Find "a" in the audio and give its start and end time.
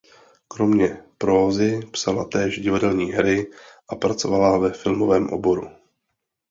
3.89-3.95